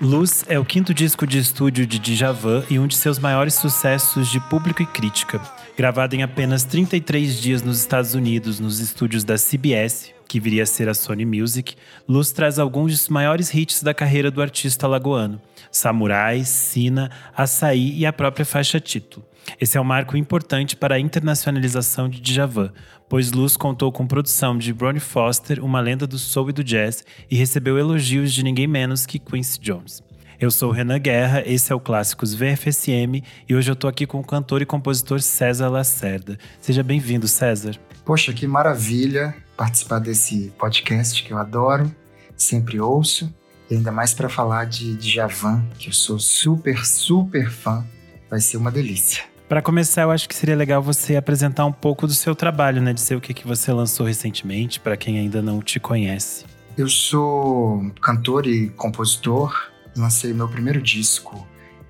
[0.00, 4.30] Luz é o quinto disco de estúdio de Djavan e um de seus maiores sucessos
[4.30, 5.38] de público e crítica.
[5.76, 10.66] Gravado em apenas 33 dias nos Estados Unidos, nos estúdios da CBS, que viria a
[10.66, 11.76] ser a Sony Music,
[12.08, 15.38] Luz traz alguns dos maiores hits da carreira do artista lagoano:
[15.70, 19.26] Samurai, Sina, Açaí e a própria faixa título.
[19.58, 22.72] Esse é um marco importante para a internacionalização de Djavan,
[23.08, 27.04] pois Luz contou com produção de Ronnie Foster, uma lenda do soul e do jazz,
[27.30, 30.02] e recebeu elogios de ninguém menos que Quincy Jones.
[30.40, 34.20] Eu sou Renan Guerra, esse é o Clássicos VFSM e hoje eu tô aqui com
[34.20, 36.38] o cantor e compositor César Lacerda.
[36.60, 37.78] Seja bem-vindo, César.
[38.06, 41.94] Poxa, que maravilha participar desse podcast que eu adoro,
[42.34, 43.30] sempre ouço,
[43.70, 47.86] e ainda mais para falar de Djavan, que eu sou super, super fã.
[48.30, 49.29] Vai ser uma delícia.
[49.50, 52.92] Para começar, eu acho que seria legal você apresentar um pouco do seu trabalho, né?
[52.92, 56.44] Dizer o que, que você lançou recentemente, para quem ainda não te conhece.
[56.78, 59.52] Eu sou cantor e compositor.
[59.96, 61.44] Lancei meu primeiro disco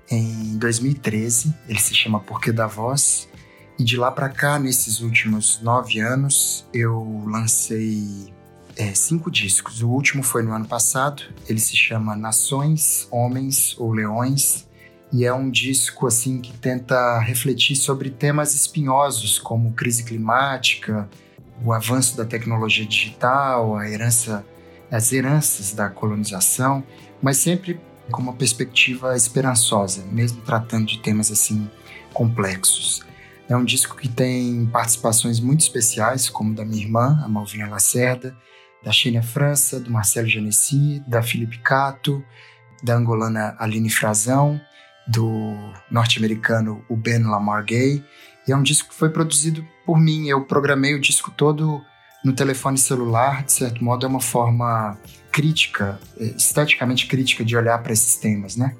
[0.09, 1.53] em 2013.
[1.69, 3.29] Ele se chama Porquê da Voz.
[3.77, 8.33] E de lá para cá, nesses últimos nove anos, eu lancei
[8.75, 9.83] é, cinco discos.
[9.83, 11.21] O último foi no ano passado.
[11.47, 14.67] Ele se chama Nações, Homens ou Leões
[15.11, 21.09] e é um disco assim que tenta refletir sobre temas espinhosos como crise climática,
[21.63, 24.45] o avanço da tecnologia digital, a herança,
[24.89, 26.83] as heranças da colonização,
[27.21, 31.69] mas sempre com uma perspectiva esperançosa, mesmo tratando de temas assim
[32.13, 33.03] complexos.
[33.47, 38.35] É um disco que tem participações muito especiais, como da minha irmã, a Malvinha Lacerda,
[38.83, 42.23] da Xênia França, do Marcelo Genesi, da Felipe Cato,
[42.81, 44.59] da angolana Aline Frazão,
[45.07, 45.55] do
[45.89, 48.03] norte-americano o Ben Lamar Gay.
[48.47, 50.27] E é um disco que foi produzido por mim.
[50.27, 51.81] Eu programei o disco todo
[52.23, 54.97] no telefone celular, de certo modo é uma forma
[55.31, 58.75] crítica, é, esteticamente crítica de olhar para esses temas, né?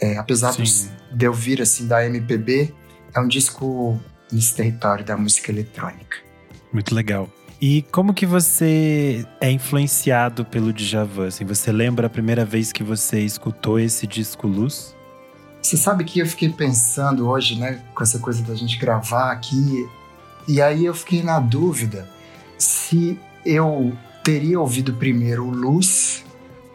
[0.00, 2.72] É, apesar dos, de eu vir assim da MPB,
[3.14, 3.98] é um disco
[4.30, 6.18] nesse território da música eletrônica.
[6.72, 7.28] Muito legal.
[7.60, 11.28] E como que você é influenciado pelo Djavan?
[11.28, 14.94] Assim, você lembra a primeira vez que você escutou esse disco Luz?
[15.64, 19.88] Você sabe que eu fiquei pensando hoje, né, com essa coisa da gente gravar aqui,
[20.46, 22.06] e aí eu fiquei na dúvida
[22.58, 26.22] se eu teria ouvido primeiro o Luz,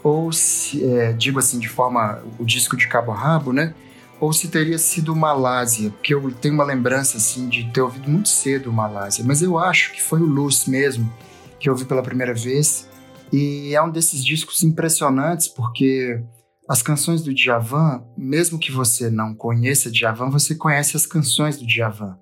[0.02, 3.76] ou se, é, digo assim, de forma, o disco de cabo a rabo, né?
[4.20, 8.30] Ou se teria sido Malásia, porque eu tenho uma lembrança, assim, de ter ouvido muito
[8.30, 11.14] cedo o Malásia, mas eu acho que foi o Luz mesmo
[11.60, 12.90] que eu ouvi pela primeira vez,
[13.32, 16.24] e é um desses discos impressionantes, porque
[16.70, 21.66] as canções do Djavan, mesmo que você não conheça Djavan, você conhece as canções do
[21.66, 22.16] Djavan.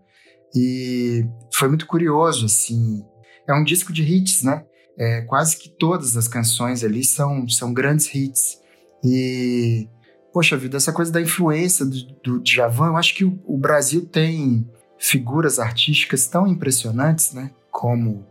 [0.56, 3.03] E foi muito curioso, assim.
[3.46, 4.63] É um disco de hits, né?
[4.97, 8.62] É, quase que todas as canções ali são, são grandes hits.
[9.03, 9.90] E,
[10.31, 14.06] poxa vida, essa coisa da influência do, do Djavan, eu acho que o, o Brasil
[14.06, 14.66] tem
[14.97, 17.52] figuras artísticas tão impressionantes, né?
[17.69, 18.25] Como,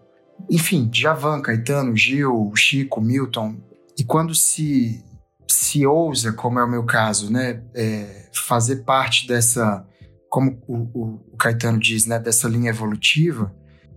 [0.50, 3.56] enfim, Djavan, Caetano, Gil, Chico, Milton.
[3.98, 5.04] E quando se
[5.48, 9.86] se ousa, como é o meu caso, né, é, fazer parte dessa,
[10.28, 10.74] como o,
[11.32, 13.54] o, Caetano diz, né, dessa linha evolutiva,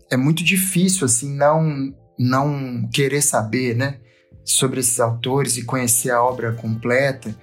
[0.10, 4.00] é muito difícil assim não não querer saber, né,
[4.44, 7.34] sobre esses autores e conhecer a obra completa.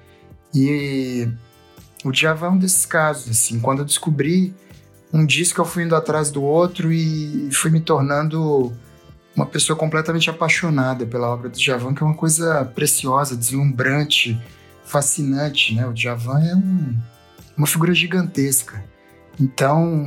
[0.54, 1.26] E
[2.04, 4.54] o Djavan é um desses casos, assim, quando eu descobri
[5.12, 8.72] um disco eu fui indo atrás do outro e fui me tornando
[9.36, 14.36] uma pessoa completamente apaixonada pela obra do Djavan, que é uma coisa preciosa, deslumbrante,
[14.84, 15.86] fascinante, né?
[15.86, 16.96] O Djavan é um,
[17.56, 18.82] uma figura gigantesca.
[19.38, 20.06] Então,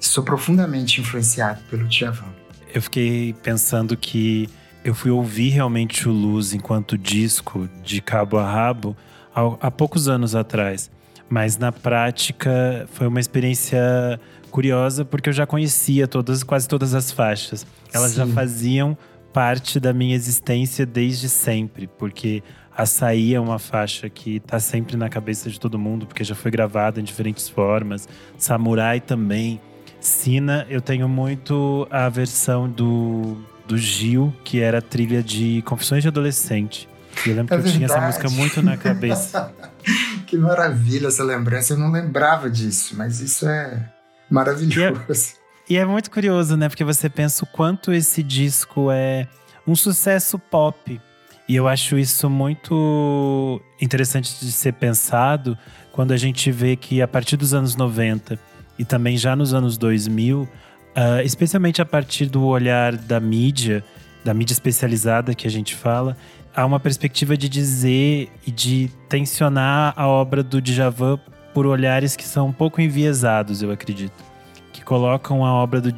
[0.00, 2.32] sou profundamente influenciado pelo Djavan.
[2.72, 4.48] Eu fiquei pensando que
[4.84, 8.96] eu fui ouvir realmente o Luz enquanto disco de cabo a rabo
[9.34, 10.90] há, há poucos anos atrás.
[11.28, 14.20] Mas na prática foi uma experiência
[14.50, 17.66] curiosa porque eu já conhecia todas, quase todas as faixas.
[17.92, 18.18] Elas Sim.
[18.18, 18.96] já faziam
[19.32, 22.42] parte da minha existência desde sempre, porque
[22.76, 26.50] Açaí é uma faixa que tá sempre na cabeça de todo mundo, porque já foi
[26.50, 28.08] gravada em diferentes formas.
[28.38, 29.60] Samurai também.
[30.00, 33.36] Sina, eu tenho muito a versão do,
[33.66, 36.88] do Gil, que era a trilha de Confissões de Adolescente.
[37.24, 39.52] E eu lembro é que eu tinha essa música muito na cabeça.
[40.32, 41.74] que maravilha essa lembrança.
[41.74, 43.86] Eu não lembrava disso, mas isso é
[44.30, 44.80] maravilhoso.
[44.80, 46.70] E é, e é muito curioso, né?
[46.70, 49.28] Porque você pensa o quanto esse disco é
[49.66, 50.98] um sucesso pop.
[51.46, 55.58] E eu acho isso muito interessante de ser pensado
[55.92, 58.38] quando a gente vê que a partir dos anos 90
[58.78, 60.48] e também já nos anos 2000, uh,
[60.94, 63.84] ah, especialmente a partir do olhar da mídia,
[64.24, 66.16] da mídia especializada que a gente fala,
[66.54, 71.18] há uma perspectiva de dizer e de tensionar a obra do Djavan
[71.54, 74.24] por olhares que são um pouco enviesados, eu acredito.
[74.72, 75.92] Que colocam a obra do,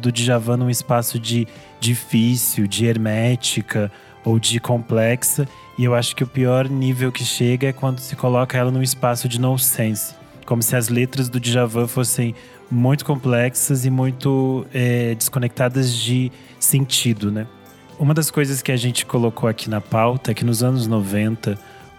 [0.00, 1.46] do Djavan num espaço de
[1.80, 3.90] difícil, de hermética
[4.24, 5.46] ou de complexa.
[5.78, 8.82] E eu acho que o pior nível que chega é quando se coloca ela num
[8.82, 10.14] espaço de nonsense.
[10.44, 12.34] Como se as letras do Djavan fossem
[12.70, 17.46] muito complexas e muito é, desconectadas de sentido, né?
[17.98, 21.58] Uma das coisas que a gente colocou aqui na pauta é que nos anos 90,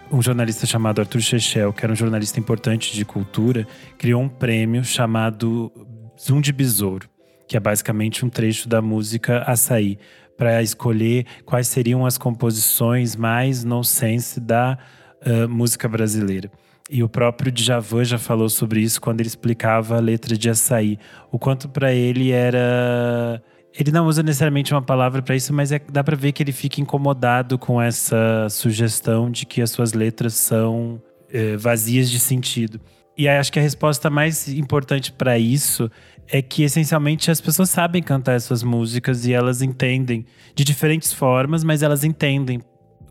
[0.09, 3.67] um jornalista chamado Arthur Chechel, que era um jornalista importante de cultura,
[3.97, 5.69] criou um prêmio chamado
[6.17, 7.09] Zoom de Besouro,
[7.45, 9.99] que é basicamente um trecho da música Açaí,
[10.37, 14.77] para escolher quais seriam as composições mais nonsense da
[15.25, 16.49] uh, música brasileira.
[16.89, 20.97] E o próprio Djavan já falou sobre isso quando ele explicava a letra de Açaí.
[21.29, 23.43] O quanto para ele era
[23.79, 26.51] ele não usa necessariamente uma palavra para isso, mas é, dá para ver que ele
[26.51, 32.81] fica incomodado com essa sugestão de que as suas letras são é, vazias de sentido.
[33.17, 35.89] E acho que a resposta mais importante para isso
[36.27, 41.63] é que essencialmente as pessoas sabem cantar essas músicas e elas entendem de diferentes formas,
[41.63, 42.61] mas elas entendem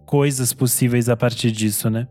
[0.05, 2.07] coisas possíveis a partir disso, né?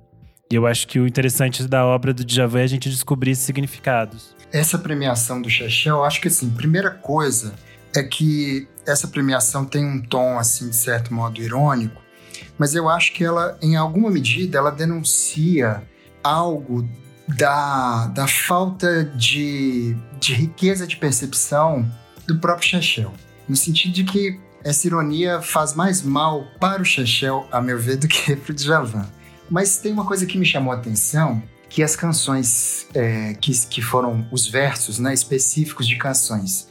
[0.51, 3.45] E eu acho que o interessante da obra do Djavan é a gente descobrir esses
[3.45, 4.35] significados.
[4.51, 7.53] Essa premiação do Xexé, eu acho que assim, primeira coisa
[7.97, 12.01] é que essa premiação tem um tom, assim, de certo modo irônico,
[12.57, 15.83] mas eu acho que ela, em alguma medida, ela denuncia
[16.23, 16.87] algo
[17.27, 21.89] da, da falta de, de riqueza de percepção
[22.25, 23.13] do próprio Chechel.
[23.47, 27.97] No sentido de que essa ironia faz mais mal para o Chechel, a meu ver,
[27.97, 29.05] do que para o Djavan.
[29.49, 33.81] Mas tem uma coisa que me chamou a atenção, que as canções é, que, que
[33.81, 36.67] foram os versos né, específicos de canções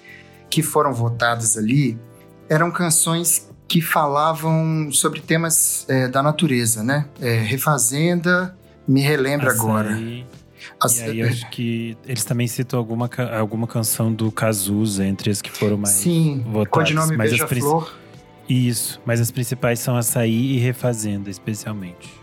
[0.50, 1.98] que foram votadas ali
[2.48, 7.06] eram canções que falavam sobre temas é, da natureza, né?
[7.20, 8.56] É, refazenda,
[8.86, 9.60] me relembra Açaí.
[9.60, 9.98] agora.
[10.80, 10.98] As...
[10.98, 15.42] E aí eu acho que eles também citam alguma, alguma canção do Cazuza entre as
[15.42, 16.70] que foram mais Sim, votadas.
[16.70, 17.92] codinome mas Beija-Flor.
[18.48, 22.14] Isso, mas as principais são Açaí e Refazenda, especialmente.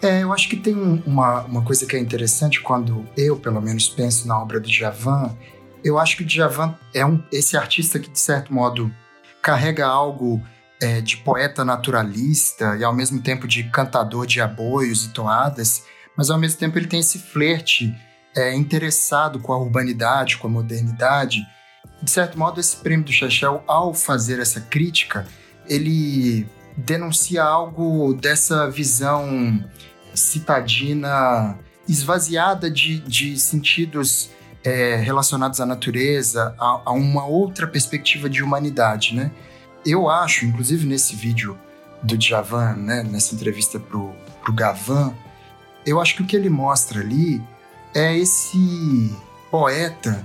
[0.00, 0.74] É, eu acho que tem
[1.06, 5.36] uma, uma coisa que é interessante quando eu, pelo menos, penso na obra do Javan,
[5.84, 8.92] eu acho que o Djavan é um, esse artista que, de certo modo,
[9.40, 10.42] carrega algo
[10.80, 15.84] é, de poeta naturalista e, ao mesmo tempo, de cantador de aboios e toadas,
[16.16, 17.94] mas, ao mesmo tempo, ele tem esse flerte
[18.36, 21.40] é, interessado com a urbanidade, com a modernidade.
[22.02, 25.26] De certo modo, esse prêmio do Chechel, ao fazer essa crítica,
[25.66, 26.46] ele
[26.76, 29.64] denuncia algo dessa visão
[30.14, 31.58] citadina
[31.88, 34.30] esvaziada de, de sentidos
[34.64, 39.30] é, relacionados à natureza, a, a, uma outra perspectiva de humanidade, né?
[39.84, 41.58] Eu acho, inclusive nesse vídeo
[42.02, 44.12] do Djavan, né, nessa entrevista pro,
[44.42, 45.12] pro Gavan,
[45.84, 47.42] eu acho que o que ele mostra ali
[47.94, 49.16] é esse
[49.50, 50.24] poeta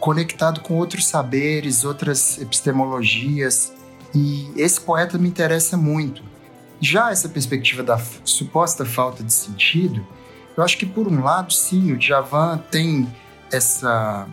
[0.00, 3.72] conectado com outros saberes, outras epistemologias,
[4.14, 6.22] e esse poeta me interessa muito.
[6.80, 10.06] Já essa perspectiva da suposta falta de sentido,
[10.56, 13.08] eu acho que por um lado, sim, o Djavan tem
[13.50, 14.28] essa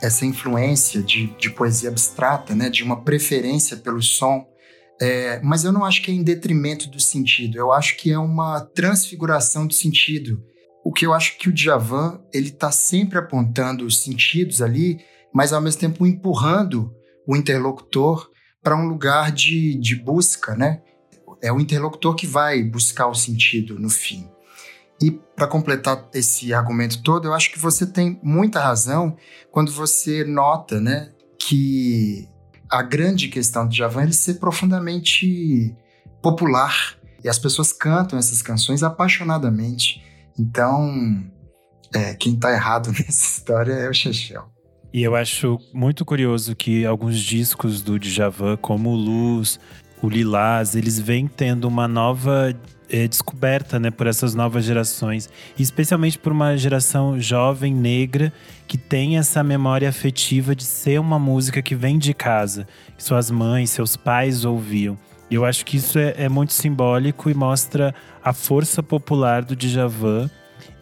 [0.00, 4.46] essa influência de, de poesia abstrata, né, de uma preferência pelo som,
[5.00, 7.56] é, mas eu não acho que é em detrimento do sentido.
[7.56, 10.42] Eu acho que é uma transfiguração do sentido.
[10.84, 15.00] O que eu acho que o Djavan ele está sempre apontando os sentidos ali,
[15.32, 16.92] mas ao mesmo tempo empurrando
[17.26, 18.30] o interlocutor
[18.62, 20.82] para um lugar de, de busca, né?
[21.40, 24.28] É o interlocutor que vai buscar o sentido no fim.
[25.00, 29.16] E para completar esse argumento todo, eu acho que você tem muita razão
[29.52, 32.28] quando você nota, né, que
[32.70, 35.74] a grande questão do Javan é ser profundamente
[36.20, 40.02] popular e as pessoas cantam essas canções apaixonadamente.
[40.38, 41.24] Então,
[41.94, 44.44] é, quem está errado nessa história é o Chechel.
[44.92, 49.60] E eu acho muito curioso que alguns discos do Djavan, como Luz,
[50.02, 52.54] o Lilás, eles vêm tendo uma nova
[52.90, 55.28] é, descoberta né, por essas novas gerações,
[55.58, 58.32] especialmente por uma geração jovem negra
[58.66, 62.66] que tem essa memória afetiva de ser uma música que vem de casa,
[62.96, 64.98] que suas mães, seus pais ouviam.
[65.30, 69.54] E eu acho que isso é, é muito simbólico e mostra a força popular do
[69.54, 70.30] Djavan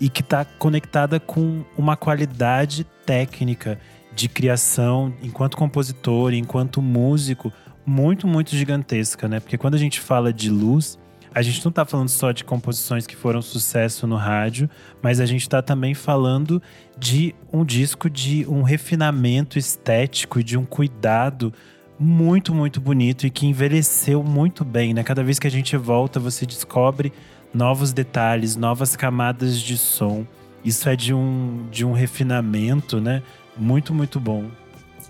[0.00, 3.78] e que está conectada com uma qualidade técnica
[4.14, 7.52] de criação enquanto compositor, enquanto músico,
[7.84, 9.40] muito, muito gigantesca, né?
[9.40, 10.98] Porque quando a gente fala de luz,
[11.36, 14.70] a gente não está falando só de composições que foram sucesso no rádio,
[15.02, 16.62] mas a gente está também falando
[16.98, 21.52] de um disco de um refinamento estético e de um cuidado
[21.98, 25.04] muito, muito bonito e que envelheceu muito bem, né?
[25.04, 27.12] Cada vez que a gente volta, você descobre
[27.52, 30.26] novos detalhes, novas camadas de som.
[30.64, 33.22] Isso é de um, de um refinamento, né?
[33.54, 34.46] Muito, muito bom.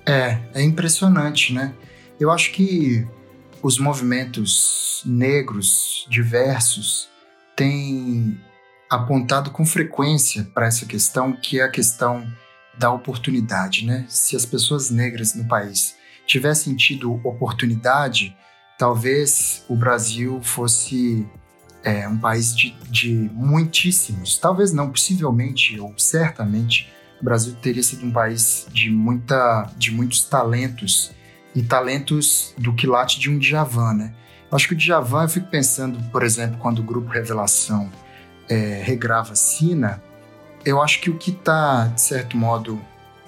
[0.05, 1.73] É, é impressionante, né?
[2.19, 3.07] Eu acho que
[3.63, 7.09] os movimentos negros diversos
[7.55, 8.41] têm
[8.89, 12.27] apontado com frequência para essa questão, que é a questão
[12.79, 14.05] da oportunidade, né?
[14.09, 15.97] Se as pessoas negras no país
[16.27, 18.37] tivessem tido oportunidade,
[18.79, 21.27] talvez o Brasil fosse
[21.83, 28.05] é, um país de, de muitíssimos, talvez não, possivelmente ou certamente, o Brasil teria sido
[28.05, 31.13] um país de, muita, de muitos talentos
[31.57, 34.15] e talentos do quilate de um Djavan, né?
[34.53, 37.91] Acho que o Djavan, eu fico pensando, por exemplo, quando o grupo Revelação
[38.47, 40.03] é, regrava Sina,
[40.65, 42.79] eu acho que o que está, de certo modo,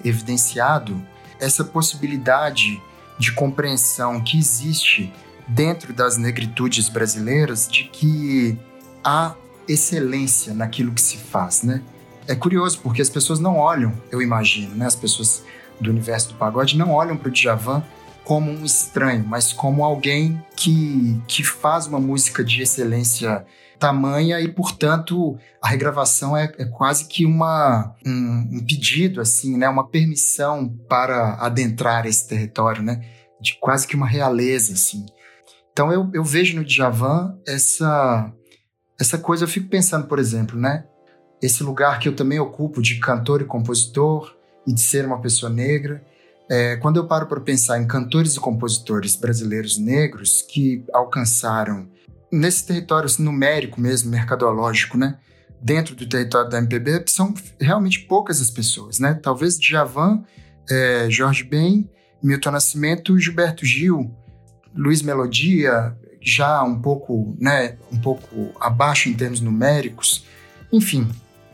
[0.05, 1.01] evidenciado
[1.39, 2.79] é essa possibilidade
[3.17, 5.11] de compreensão que existe
[5.47, 8.57] dentro das negritudes brasileiras de que
[9.03, 9.33] há
[9.67, 11.81] excelência naquilo que se faz, né?
[12.27, 14.85] É curioso porque as pessoas não olham, eu imagino, né?
[14.85, 15.43] As pessoas
[15.81, 17.83] do universo do pagode não olham para o Djavan
[18.29, 23.43] como um estranho, mas como alguém que, que faz uma música de excelência
[23.79, 29.67] tamanha e, portanto, a regravação é, é quase que uma, um, um, pedido, assim, né?
[29.67, 33.03] Uma permissão para adentrar esse território, né?
[33.41, 35.07] De quase que uma realeza, assim.
[35.71, 38.31] Então, eu, eu vejo no Djavan essa,
[38.99, 40.85] essa coisa, eu fico pensando, por exemplo, né?
[41.41, 45.51] Esse lugar que eu também ocupo de cantor e compositor e de ser uma pessoa
[45.51, 46.05] negra.
[46.49, 51.87] É, quando eu paro para pensar em cantores e compositores brasileiros negros que alcançaram
[52.31, 55.17] nesse território assim, numérico mesmo, mercadológico, né?
[55.61, 59.13] Dentro do território da MPB, são realmente poucas as pessoas, né?
[59.13, 60.23] Talvez Djavan,
[60.69, 61.89] é, Jorge Ben,
[62.23, 64.11] Milton Nascimento, Gilberto Gil,
[64.73, 70.25] Luiz Melodia, já um pouco, né, um pouco abaixo em termos numéricos.
[70.71, 71.07] Enfim,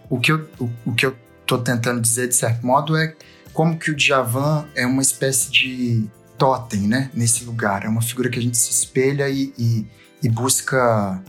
[0.10, 3.16] o que eu, o, o que eu tô tentando dizer, de certo modo, é
[3.55, 6.05] como que o Djavan é uma espécie de
[6.38, 7.83] totem, né, nesse lugar.
[7.83, 9.85] É uma figura que a gente se espelha e, e
[10.25, 11.21] e busca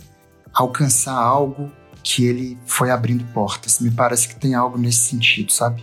[0.54, 1.70] alcançar algo
[2.02, 3.78] que ele foi abrindo portas.
[3.78, 5.82] Me parece que tem algo nesse sentido, sabe?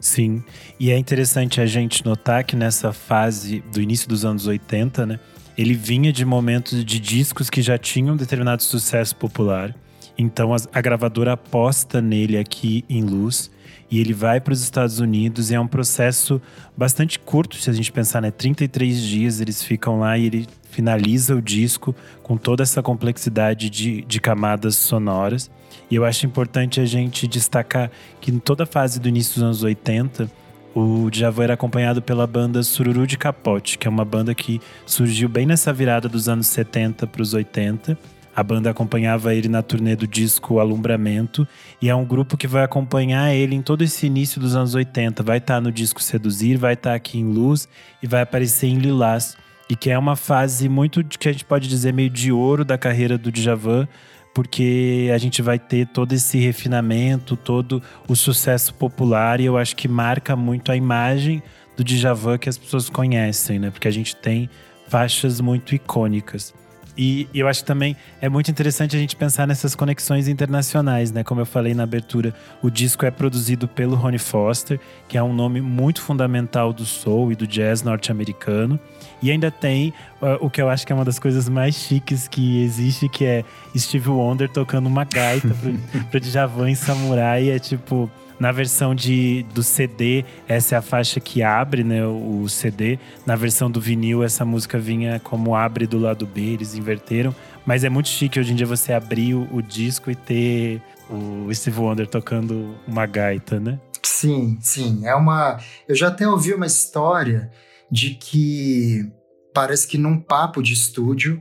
[0.00, 0.42] Sim,
[0.80, 5.20] e é interessante a gente notar que nessa fase do início dos anos 80, né,
[5.58, 9.74] ele vinha de momentos de discos que já tinham determinado sucesso popular.
[10.16, 13.50] Então a, a gravadora aposta nele aqui em luz
[13.94, 16.42] e ele vai para os Estados Unidos e é um processo
[16.76, 18.32] bastante curto, se a gente pensar, né?
[18.32, 24.02] 33 dias eles ficam lá e ele finaliza o disco com toda essa complexidade de,
[24.02, 25.48] de camadas sonoras.
[25.88, 27.88] E eu acho importante a gente destacar
[28.20, 30.28] que em toda a fase do início dos anos 80,
[30.74, 35.28] o Djavan era acompanhado pela banda Sururu de Capote, que é uma banda que surgiu
[35.28, 37.96] bem nessa virada dos anos 70 para os 80
[38.34, 41.46] a banda acompanhava ele na turnê do disco Alumbramento
[41.80, 45.22] e é um grupo que vai acompanhar ele em todo esse início dos anos 80.
[45.22, 47.68] Vai estar tá no disco Seduzir, vai estar tá aqui em Luz
[48.02, 49.36] e vai aparecer em Lilás.
[49.70, 52.76] E que é uma fase muito que a gente pode dizer meio de ouro da
[52.76, 53.86] carreira do Djavan,
[54.34, 59.76] porque a gente vai ter todo esse refinamento, todo o sucesso popular e eu acho
[59.76, 61.40] que marca muito a imagem
[61.76, 63.70] do Djavan que as pessoas conhecem, né?
[63.70, 64.50] Porque a gente tem
[64.88, 66.52] faixas muito icônicas.
[66.96, 71.24] E, eu acho que também é muito interessante a gente pensar nessas conexões internacionais, né?
[71.24, 75.32] Como eu falei na abertura, o disco é produzido pelo Ronnie Foster, que é um
[75.32, 78.78] nome muito fundamental do soul e do jazz norte-americano.
[79.20, 82.28] E ainda tem uh, o que eu acho que é uma das coisas mais chiques
[82.28, 83.44] que existe, que é
[83.76, 85.74] Steve Wonder tocando uma gaita pro,
[86.10, 87.50] pro Djavan em Samurai.
[87.50, 92.48] É tipo na versão de, do CD, essa é a faixa que abre né, o
[92.48, 92.98] CD.
[93.24, 97.34] Na versão do vinil, essa música vinha como abre do lado B, eles inverteram.
[97.64, 101.52] Mas é muito chique hoje em dia você abrir o, o disco e ter o
[101.54, 103.78] Steve Wonder tocando uma gaita, né?
[104.02, 105.06] Sim, sim.
[105.06, 105.58] É uma.
[105.88, 107.50] Eu já até ouvi uma história
[107.90, 109.10] de que
[109.54, 111.40] parece que num papo de estúdio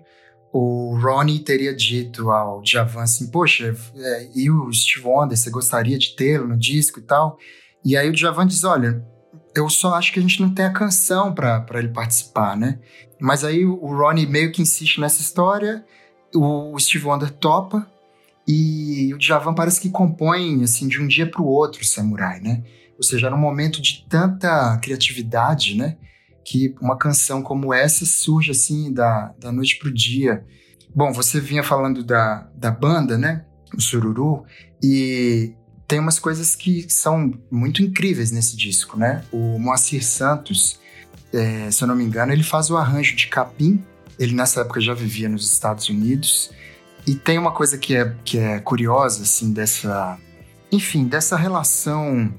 [0.53, 5.97] o Ronnie teria dito ao Djavan assim, poxa, é, e o Steve Wonder, você gostaria
[5.97, 7.39] de tê-lo no disco e tal?
[7.83, 9.03] E aí o Djavan diz, olha,
[9.55, 12.77] eu só acho que a gente não tem a canção para ele participar, né?
[13.19, 15.83] Mas aí o Ronnie meio que insiste nessa história,
[16.35, 17.89] o Steve Wonder topa,
[18.47, 22.63] e o Djavan parece que compõe, assim, de um dia para o outro Samurai, né?
[22.95, 25.97] Ou seja, era um momento de tanta criatividade, né?
[26.43, 30.45] Que uma canção como essa surge assim da, da noite pro dia.
[30.95, 33.45] Bom, você vinha falando da, da banda, né?
[33.75, 34.43] O Sururu,
[34.81, 35.55] e
[35.87, 39.23] tem umas coisas que são muito incríveis nesse disco, né?
[39.31, 40.79] O Moacir Santos
[41.33, 43.83] é, se eu não me engano, ele faz o arranjo de capim.
[44.19, 46.51] Ele nessa época já vivia nos Estados Unidos.
[47.07, 50.17] E tem uma coisa que é, que é curiosa, assim, dessa.
[50.71, 52.33] Enfim, dessa relação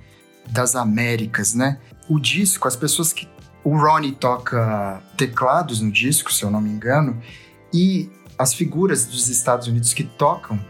[0.48, 1.78] das Américas, né?
[2.08, 3.28] O disco, as pessoas que.
[3.64, 7.20] O Ronnie toca teclados no disco, se eu não me engano,
[7.72, 10.60] e as figuras dos Estados Unidos que tocam,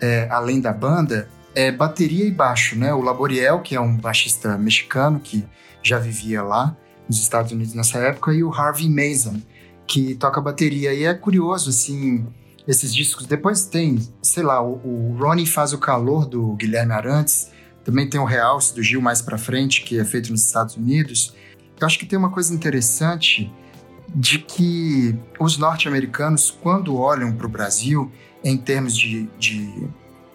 [0.00, 2.92] é, além da banda, é bateria e baixo, né?
[2.94, 5.44] O Laboriel, que é um baixista mexicano que
[5.82, 6.76] já vivia lá
[7.08, 9.40] nos Estados Unidos nessa época, e o Harvey Mason,
[9.86, 10.92] que toca bateria.
[10.94, 12.26] E é curioso, assim,
[12.66, 13.26] esses discos.
[13.26, 17.50] Depois tem, sei lá, o, o Ronnie faz o calor do Guilherme Arantes,
[17.84, 21.34] também tem o Realce do Gil mais pra frente, que é feito nos Estados Unidos.
[21.80, 23.52] Eu acho que tem uma coisa interessante
[24.14, 28.12] de que os norte-americanos, quando olham para o Brasil,
[28.42, 29.88] em termos de, de,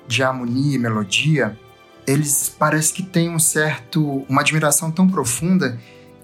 [0.08, 1.58] de harmonia e melodia,
[2.06, 5.80] eles parece que têm um certo, uma admiração tão profunda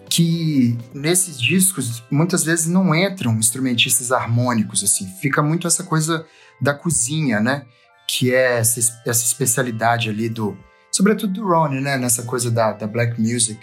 [0.09, 5.07] que nesses discos muitas vezes não entram instrumentistas harmônicos assim.
[5.21, 6.25] Fica muito essa coisa
[6.61, 7.65] da cozinha né?
[8.07, 10.57] Que é essa, essa especialidade ali do
[10.91, 11.97] sobretudo do Ronnie né?
[11.97, 13.59] Nessa coisa da, da black music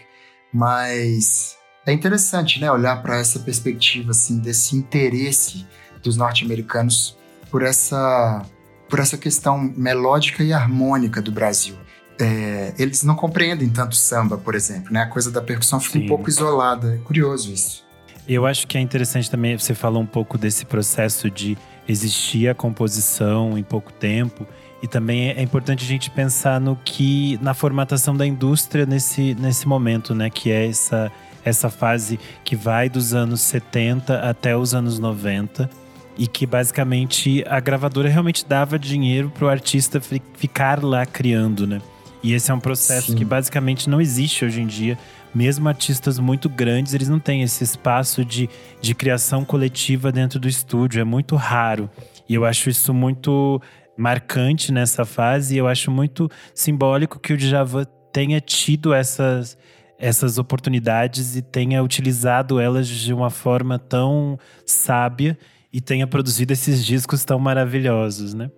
[0.52, 1.56] mas
[1.86, 5.66] é interessante né olhar para essa perspectiva assim desse interesse
[6.02, 7.16] dos norte-americanos
[7.50, 8.44] por essa
[8.88, 11.76] por essa questão melódica e harmônica do Brasil
[12.20, 15.00] é, eles não compreendem tanto samba, por exemplo, né?
[15.00, 16.04] A coisa da percussão fica Sim.
[16.04, 16.94] um pouco isolada.
[16.94, 17.84] É curioso isso.
[18.28, 22.54] Eu acho que é interessante também, você falou um pouco desse processo de existir a
[22.54, 24.46] composição em pouco tempo.
[24.82, 29.68] E também é importante a gente pensar no que na formatação da indústria nesse, nesse
[29.68, 30.28] momento, né?
[30.28, 31.12] Que é essa,
[31.44, 35.70] essa fase que vai dos anos 70 até os anos 90
[36.18, 41.80] e que basicamente a gravadora realmente dava dinheiro para o artista ficar lá criando, né?
[42.22, 43.16] E esse é um processo Sim.
[43.16, 44.96] que basicamente não existe hoje em dia.
[45.34, 48.48] Mesmo artistas muito grandes, eles não têm esse espaço de,
[48.80, 51.00] de criação coletiva dentro do estúdio.
[51.00, 51.90] É muito raro.
[52.28, 53.60] E eu acho isso muito
[54.02, 55.54] marcante nessa fase.
[55.54, 59.56] E eu acho muito simbólico que o Djavan tenha tido essas,
[59.98, 65.38] essas oportunidades e tenha utilizado elas de uma forma tão sábia
[65.72, 68.50] e tenha produzido esses discos tão maravilhosos, né?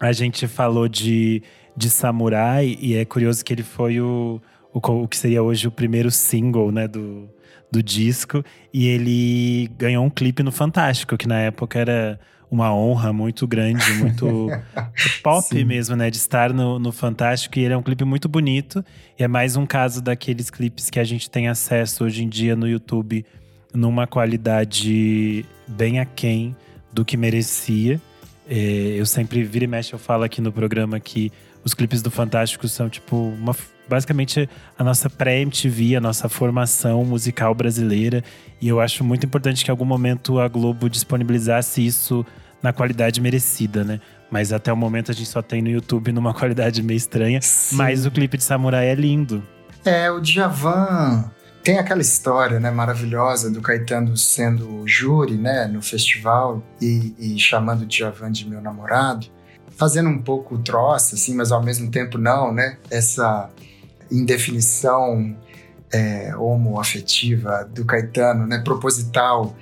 [0.00, 1.42] A gente falou de
[1.76, 4.40] de samurai, e é curioso que ele foi o,
[4.72, 7.28] o, o que seria hoje o primeiro single né, do,
[7.70, 12.20] do disco, e ele ganhou um clipe no Fantástico, que na época era
[12.52, 14.50] uma honra muito grande, muito
[15.24, 15.64] pop Sim.
[15.64, 16.10] mesmo, né?
[16.10, 17.58] De estar no, no Fantástico.
[17.58, 18.84] E ele é um clipe muito bonito.
[19.18, 22.54] E é mais um caso daqueles clipes que a gente tem acesso hoje em dia
[22.54, 23.24] no YouTube
[23.72, 26.54] numa qualidade bem aquém
[26.92, 27.98] do que merecia.
[28.46, 28.56] É,
[28.98, 31.32] eu sempre vira e mexe, eu falo aqui no programa que
[31.64, 33.56] os clipes do Fantástico são, tipo, uma,
[33.88, 38.22] basicamente a nossa pré-MTV, a nossa formação musical brasileira.
[38.60, 42.24] E eu acho muito importante que em algum momento a Globo disponibilizasse isso
[42.62, 44.00] na qualidade merecida, né?
[44.30, 47.40] Mas até o momento a gente só tem no YouTube numa qualidade meio estranha.
[47.42, 47.76] Sim.
[47.76, 49.42] Mas o clipe de Samurai é lindo.
[49.84, 51.30] É, o Djavan
[51.62, 57.82] tem aquela história, né, maravilhosa do Caetano sendo júri, né, no festival e, e chamando
[57.82, 59.26] o Djavan de meu namorado
[59.76, 62.78] fazendo um pouco troça, assim, mas ao mesmo tempo não, né?
[62.90, 63.50] Essa
[64.12, 65.36] indefinição
[65.92, 68.58] é, homoafetiva do Caetano, né?
[68.58, 69.56] Proposital.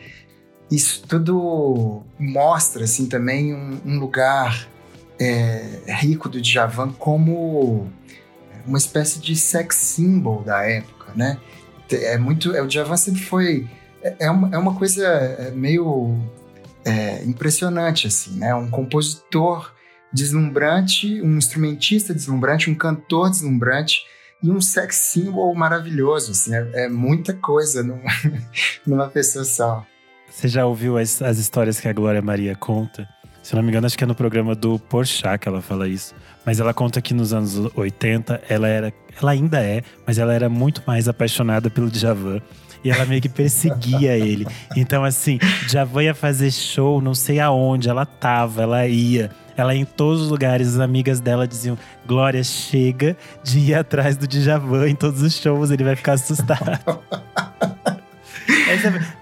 [0.70, 4.68] Isso tudo mostra, assim, também um, um lugar
[5.18, 7.90] é, rico do Djavan como
[8.66, 11.38] uma espécie de sex symbol da época, né?
[11.90, 13.68] É muito, é, o Djavan sempre foi
[14.02, 16.18] é, é uma, é uma coisa é, meio
[16.84, 18.54] é, impressionante assim, né?
[18.54, 19.72] Um compositor
[20.12, 24.04] deslumbrante, um instrumentista deslumbrante, um cantor deslumbrante
[24.42, 26.32] e um sex symbol maravilhoso.
[26.32, 28.10] Assim, é, é muita coisa numa,
[28.86, 29.86] numa pessoa só.
[30.30, 33.08] Você já ouviu as, as histórias que a Glória Maria conta?
[33.42, 36.14] Se não me engano, acho que é no programa do Porchat que ela fala isso.
[36.44, 40.48] Mas ela conta que nos anos 80, ela era, ela ainda é, mas ela era
[40.48, 42.40] muito mais apaixonada pelo Djavan.
[42.82, 44.46] E ela meio que perseguia ele.
[44.76, 49.30] Então, assim, Djavan ia fazer show, não sei aonde, ela tava, ela ia.
[49.60, 54.16] Ela ia em todos os lugares, as amigas dela diziam: Glória, chega de ir atrás
[54.16, 56.80] do Djavan em todos os shows, ele vai ficar assustado.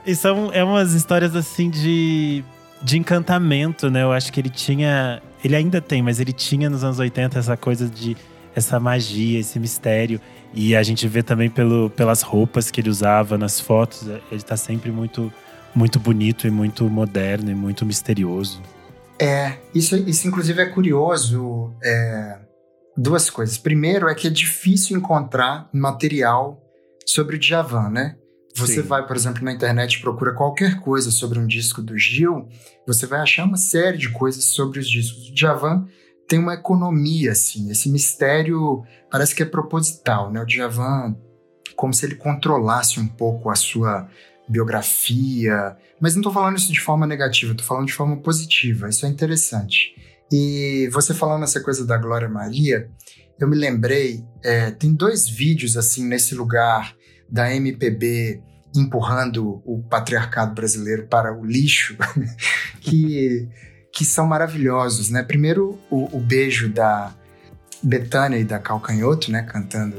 [0.07, 2.45] e são é umas histórias assim de,
[2.83, 4.03] de encantamento, né?
[4.03, 5.21] Eu acho que ele tinha.
[5.43, 8.17] Ele ainda tem, mas ele tinha nos anos 80 essa coisa de.
[8.55, 10.21] essa magia, esse mistério.
[10.55, 14.07] E a gente vê também pelo, pelas roupas que ele usava nas fotos.
[14.31, 15.33] Ele tá sempre muito,
[15.75, 18.63] muito bonito e muito moderno e muito misterioso.
[19.21, 21.75] É, isso, isso inclusive é curioso.
[21.83, 22.39] É,
[22.97, 23.57] duas coisas.
[23.57, 26.61] Primeiro é que é difícil encontrar material
[27.07, 28.17] sobre o Djavan, né?
[28.55, 28.89] Você Sim.
[28.89, 32.49] vai, por exemplo, na internet e procura qualquer coisa sobre um disco do Gil,
[32.85, 35.29] você vai achar uma série de coisas sobre os discos.
[35.29, 35.87] O Djavan
[36.29, 40.43] tem uma economia, assim, esse mistério parece que é proposital, né?
[40.43, 41.17] O Djavan,
[41.77, 44.09] como se ele controlasse um pouco a sua
[44.49, 49.05] biografia, mas não estou falando isso de forma negativa, estou falando de forma positiva, isso
[49.05, 49.95] é interessante.
[50.31, 52.89] E você falando essa coisa da Glória Maria,
[53.39, 56.95] eu me lembrei, é, tem dois vídeos assim nesse lugar
[57.31, 58.43] da MPB
[58.75, 61.97] empurrando o patriarcado brasileiro para o lixo,
[62.81, 63.49] que,
[63.93, 65.23] que são maravilhosos, né?
[65.23, 67.15] Primeiro, o, o beijo da
[67.83, 69.43] Betânia e da Calcanhoto, né?
[69.43, 69.97] Cantando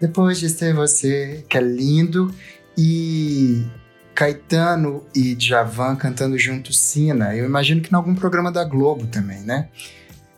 [0.00, 2.34] Depois de Ser Você, que é lindo,
[2.78, 3.66] e
[4.14, 7.34] Caetano e Djavan cantando junto Sina.
[7.34, 9.68] Eu imagino que em algum programa da Globo também, né?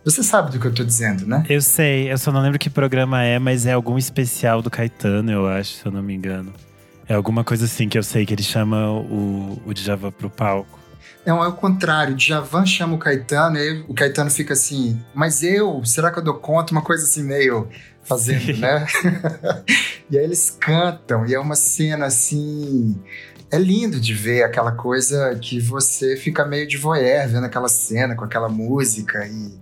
[0.03, 1.44] Você sabe do que eu tô dizendo, né?
[1.50, 5.31] Eu sei, eu só não lembro que programa é, mas é algum especial do Caetano,
[5.31, 6.50] eu acho, se eu não me engano.
[7.07, 10.79] É alguma coisa assim que eu sei que ele chama o, o Djavan pro palco.
[11.24, 12.14] Não, é o contrário.
[12.14, 16.18] O Djavan chama o Caetano e aí o Caetano fica assim, mas eu, será que
[16.18, 16.72] eu dou conta?
[16.72, 17.68] Uma coisa assim meio
[18.02, 18.86] fazendo, né?
[20.10, 22.96] e aí eles cantam e é uma cena assim
[23.50, 28.14] é lindo de ver aquela coisa que você fica meio de voyeur vendo aquela cena
[28.14, 29.58] com aquela música e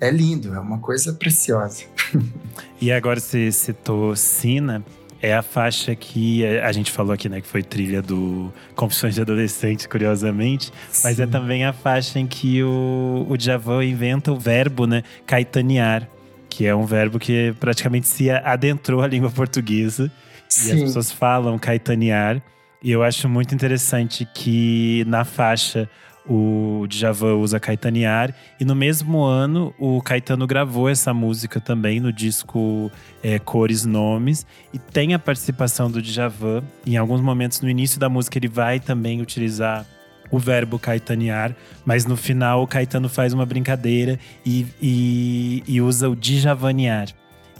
[0.00, 1.84] é lindo, é uma coisa preciosa.
[2.80, 4.82] e agora você citou Sina,
[5.22, 9.20] é a faixa que a gente falou aqui, né, que foi trilha do Confissões de
[9.20, 11.02] Adolescente, curiosamente, Sim.
[11.04, 16.08] mas é também a faixa em que o, o Djavan inventa o verbo, né, caetanear,
[16.48, 20.10] que é um verbo que praticamente se adentrou à língua portuguesa.
[20.48, 20.68] Sim.
[20.68, 22.42] E as pessoas falam caetanear.
[22.82, 25.88] E eu acho muito interessante que na faixa
[26.28, 28.34] o Djavan usa Caetanear.
[28.58, 32.90] E no mesmo ano, o Caetano gravou essa música também no disco
[33.22, 34.46] é, Cores Nomes.
[34.72, 36.62] E tem a participação do Djavan.
[36.86, 39.86] Em alguns momentos, no início da música, ele vai também utilizar
[40.30, 46.08] o verbo caetanear, mas no final o Caetano faz uma brincadeira e, e, e usa
[46.08, 47.08] o Djavanear.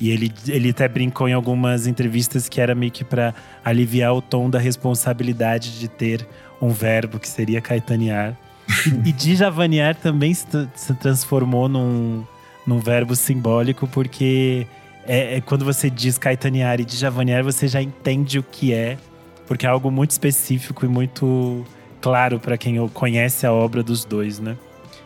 [0.01, 4.23] E ele, ele até brincou em algumas entrevistas que era meio que para aliviar o
[4.23, 6.27] tom da responsabilidade de ter
[6.61, 8.37] um verbo que seria caetanear.
[9.05, 12.25] e Djavanear também se, se, transformou num,
[12.67, 14.67] num verbo simbólico, porque
[15.07, 18.99] é, é, quando você diz caetanear e Djavanear, você já entende o que é,
[19.47, 21.65] porque é algo muito específico e muito
[22.01, 24.57] claro para quem conhece a obra dos dois, né?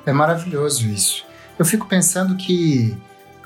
[0.07, 1.25] É maravilhoso isso.
[1.59, 2.97] Eu fico pensando que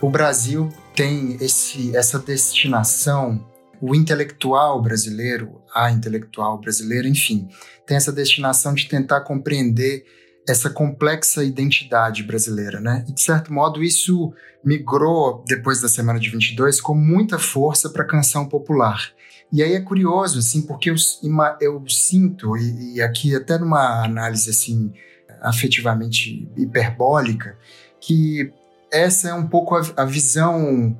[0.01, 3.41] o Brasil tem esse, essa destinação
[3.81, 7.49] o intelectual brasileiro, a intelectual brasileira, enfim,
[7.87, 10.05] tem essa destinação de tentar compreender
[10.49, 13.05] essa complexa identidade brasileira, né?
[13.09, 14.33] E de certo modo isso
[14.65, 19.13] migrou depois da semana de 22 com muita força para a canção popular.
[19.53, 20.97] E aí é curioso, assim, porque eu,
[21.61, 24.93] eu sinto e, e aqui até numa análise assim
[25.41, 27.57] afetivamente hiperbólica
[28.01, 28.53] que
[28.91, 30.99] essa é um pouco a, a visão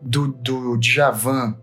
[0.00, 1.56] do, do Djavan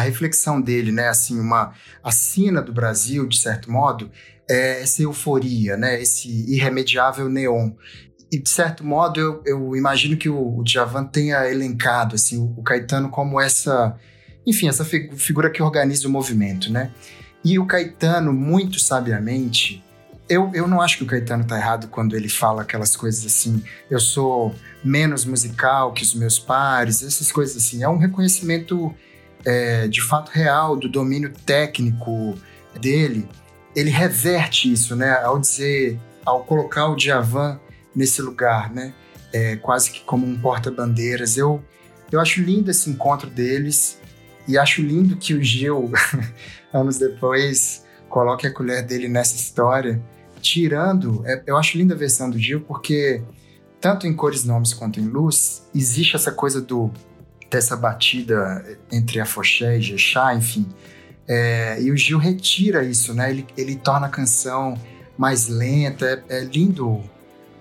[0.00, 4.10] a reflexão dele, né, assim, uma a sina do Brasil, de certo modo,
[4.48, 7.72] é essa euforia, né, esse irremediável neon.
[8.30, 12.54] E, de certo modo, eu, eu imagino que o, o Djavan tenha elencado, assim, o,
[12.58, 13.96] o Caetano como essa,
[14.46, 16.90] enfim, essa figura que organiza o movimento, né.
[17.44, 19.84] E o Caetano, muito sabiamente,
[20.28, 23.62] eu, eu não acho que o Caetano tá errado quando ele fala aquelas coisas assim,
[23.88, 24.54] eu sou
[24.84, 27.82] menos musical que os meus pares, essas coisas assim.
[27.82, 28.92] É um reconhecimento
[29.46, 32.34] é, de fato real, do domínio técnico
[32.80, 33.28] dele,
[33.76, 35.12] ele reverte isso, né?
[35.22, 37.60] Ao dizer, ao colocar o Djavan
[37.94, 38.92] nesse lugar, né?
[39.32, 41.36] É, quase que como um porta-bandeiras.
[41.36, 41.62] Eu,
[42.10, 44.00] eu acho lindo esse encontro deles
[44.48, 45.92] e acho lindo que o Gil,
[46.74, 50.02] anos depois, coloque a colher dele nessa história,
[50.40, 51.22] tirando.
[51.24, 53.22] É, eu acho linda a versão do Gil porque
[53.80, 56.90] tanto em cores, nomes quanto em luz existe essa coisa do
[57.50, 60.66] dessa batida entre afoxé e jexá, enfim.
[61.28, 63.30] É, e o Gil retira isso, né?
[63.30, 64.78] Ele, ele torna a canção
[65.18, 66.24] mais lenta.
[66.28, 67.02] É, é lindo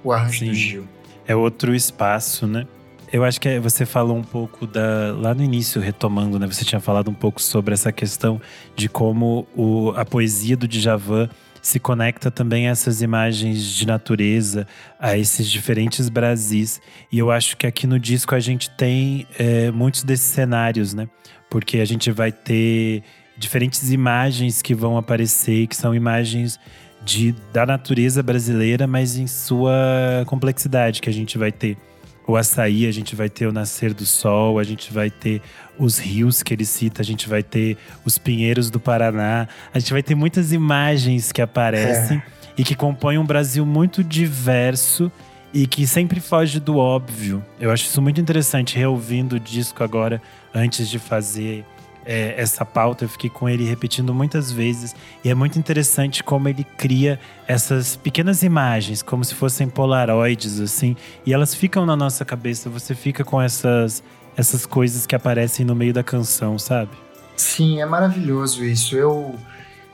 [0.04, 0.48] o arranjo Sim.
[0.48, 0.88] do Gil.
[1.28, 2.67] É outro espaço, né?
[3.12, 5.13] Eu acho que você falou um pouco da.
[5.13, 6.48] Lá no início, retomando, né?
[6.48, 8.41] Você tinha falado um pouco sobre essa questão
[8.76, 11.30] de como o, a poesia do Djavan
[11.65, 14.67] se conecta também a essas imagens de natureza,
[14.99, 16.80] a esses diferentes Brasis.
[17.12, 21.10] E eu acho que aqui no disco a gente tem é, muitos desses cenários, né?
[21.49, 23.01] Porque a gente vai ter
[23.36, 26.60] diferentes imagens que vão aparecer, que são imagens
[27.04, 31.78] de, da natureza brasileira, mas em sua complexidade que a gente vai ter.
[32.27, 35.41] O açaí, a gente vai ter o nascer do sol, a gente vai ter
[35.77, 39.93] os rios que ele cita, a gente vai ter os pinheiros do Paraná, a gente
[39.93, 42.23] vai ter muitas imagens que aparecem é.
[42.57, 45.11] e que compõem um Brasil muito diverso
[45.53, 47.43] e que sempre foge do óbvio.
[47.59, 50.21] Eu acho isso muito interessante, reouvindo o disco agora,
[50.53, 51.63] antes de fazer
[52.06, 54.96] é, essa pauta, eu fiquei com ele repetindo muitas vezes.
[55.24, 60.96] E é muito interessante como ele cria essas pequenas imagens, como se fossem polaroides, assim.
[61.26, 64.04] E elas ficam na nossa cabeça, você fica com essas,
[64.38, 66.91] essas coisas que aparecem no meio da canção, sabe?
[67.36, 68.96] Sim, é maravilhoso isso.
[68.96, 69.36] Eu,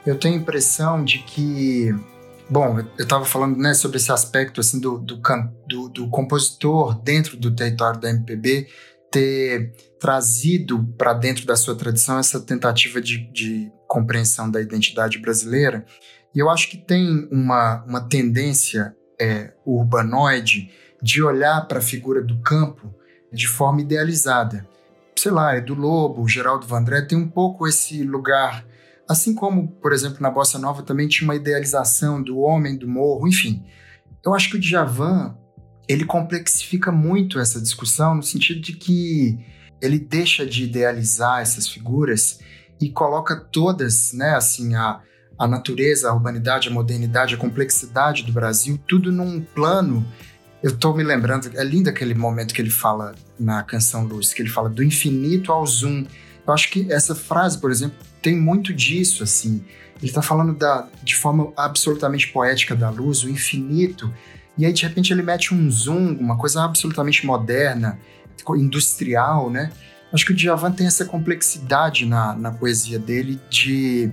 [0.05, 1.95] eu tenho a impressão de que.
[2.49, 5.21] Bom, eu estava falando né, sobre esse aspecto assim do, do,
[5.65, 8.67] do, do compositor dentro do território da MPB
[9.11, 15.85] ter trazido para dentro da sua tradição essa tentativa de, de, compreensão da identidade brasileira.
[16.33, 20.71] E eu acho que tem uma, uma tendência é, urbanoide
[21.03, 22.93] de olhar para a figura do campo
[23.33, 24.65] de forma idealizada.
[25.15, 28.65] Sei lá, Edu Lobo, Geraldo Vandré tem um pouco esse lugar,
[29.09, 33.27] assim como, por exemplo, na Bossa Nova também tinha uma idealização do homem do morro,
[33.27, 33.61] enfim.
[34.25, 35.35] Eu acho que o Djavan,
[35.91, 39.37] ele complexifica muito essa discussão no sentido de que
[39.81, 42.39] ele deixa de idealizar essas figuras
[42.79, 45.01] e coloca todas, né, assim, a,
[45.37, 50.05] a natureza, a urbanidade, a modernidade, a complexidade do Brasil, tudo num plano.
[50.63, 54.41] Eu estou me lembrando, é lindo aquele momento que ele fala na canção Luz, que
[54.41, 56.05] ele fala do infinito ao zoom.
[56.47, 59.65] Eu acho que essa frase, por exemplo, tem muito disso, assim.
[59.97, 64.11] Ele está falando da, de forma absolutamente poética da luz, o infinito,
[64.57, 67.99] e aí de repente ele mete um zoom, uma coisa absolutamente moderna,
[68.55, 69.71] industrial, né?
[70.11, 74.11] Acho que o Djavan tem essa complexidade na, na poesia dele de,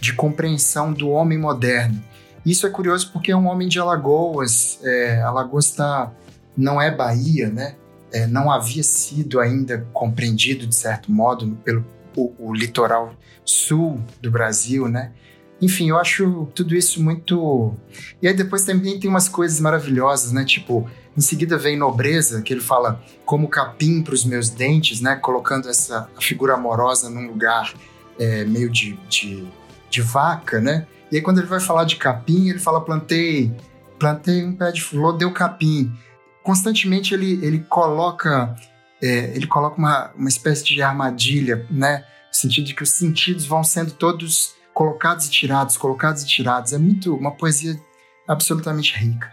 [0.00, 2.02] de compreensão do homem moderno.
[2.44, 4.80] Isso é curioso porque é um homem de Alagoas.
[4.82, 6.12] É, Alagoas tá,
[6.56, 7.76] não é Bahia, né?
[8.12, 11.84] É, não havia sido ainda compreendido, de certo modo, pelo
[12.16, 15.12] o, o litoral sul do Brasil, né?
[15.60, 17.74] Enfim, eu acho tudo isso muito.
[18.20, 20.44] E aí depois também tem umas coisas maravilhosas, né?
[20.44, 25.16] Tipo, em seguida vem Nobreza, que ele fala como capim para os meus dentes, né?
[25.16, 27.72] Colocando essa figura amorosa num lugar
[28.18, 29.46] é, meio de, de,
[29.88, 30.86] de, vaca, né?
[31.10, 33.54] E aí quando ele vai falar de capim, ele fala plantei,
[33.98, 35.90] plantei um pé de flor, deu capim.
[36.42, 38.54] Constantemente ele, ele coloca
[39.00, 42.04] é, ele coloca uma, uma espécie de armadilha, né?
[42.28, 46.74] No sentido de que os sentidos vão sendo todos colocados e tirados, colocados e tirados.
[46.74, 47.80] É muito uma poesia
[48.28, 49.32] absolutamente rica.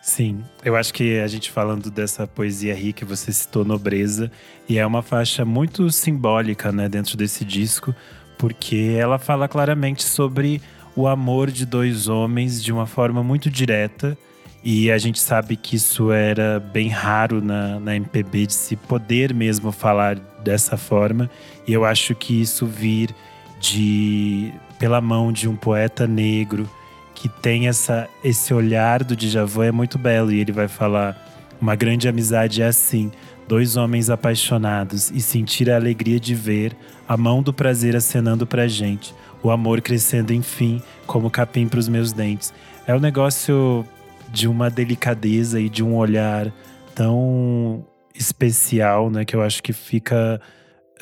[0.00, 4.32] Sim, eu acho que a gente falando dessa poesia rica, você citou Nobreza,
[4.66, 7.94] e é uma faixa muito simbólica, né, dentro desse disco,
[8.38, 10.62] porque ela fala claramente sobre
[10.96, 14.16] o amor de dois homens de uma forma muito direta,
[14.64, 19.34] e a gente sabe que isso era bem raro na, na MPB, de se poder
[19.34, 21.28] mesmo falar dessa forma,
[21.66, 23.14] e eu acho que isso vir
[23.60, 26.68] de pela mão de um poeta negro
[27.14, 30.30] que tem essa, esse olhar do Djavan é muito belo.
[30.30, 31.16] E ele vai falar:
[31.60, 33.10] uma grande amizade é assim,
[33.48, 36.76] dois homens apaixonados e sentir a alegria de ver
[37.08, 42.12] a mão do prazer acenando pra gente, o amor crescendo enfim, como capim pros meus
[42.12, 42.52] dentes.
[42.86, 43.84] É um negócio
[44.30, 46.52] de uma delicadeza e de um olhar
[46.94, 49.24] tão especial, né?
[49.24, 50.40] Que eu acho que fica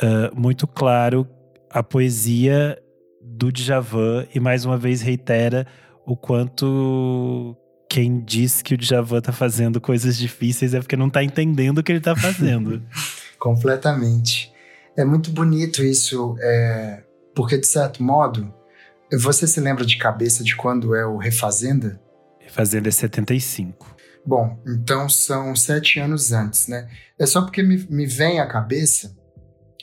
[0.00, 1.26] uh, muito claro
[1.76, 2.82] a poesia
[3.20, 5.66] do Djavan e mais uma vez reitera
[6.06, 7.54] o quanto
[7.86, 11.82] quem diz que o Djavan tá fazendo coisas difíceis é porque não tá entendendo o
[11.82, 12.82] que ele tá fazendo.
[13.38, 14.50] Completamente.
[14.96, 18.50] É muito bonito isso, é, porque de certo modo,
[19.12, 22.00] você se lembra de cabeça de quando é o Refazenda?
[22.40, 23.94] Refazenda é 75.
[24.24, 26.88] Bom, então são sete anos antes, né?
[27.18, 29.14] É só porque me, me vem à cabeça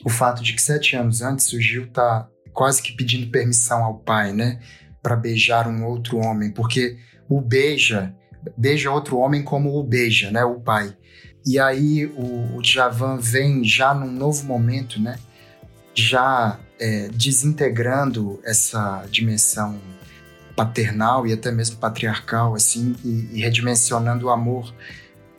[0.03, 3.99] o fato de que sete anos antes o Gil tá quase que pedindo permissão ao
[3.99, 4.59] pai, né?
[5.03, 8.15] para beijar um outro homem, porque o beija,
[8.55, 10.95] beija outro homem como o beija, né, o pai.
[11.45, 15.19] E aí o, o vem já num novo momento, né,
[15.93, 19.77] já é, desintegrando essa dimensão
[20.55, 24.73] paternal e até mesmo patriarcal, assim, e, e redimensionando o amor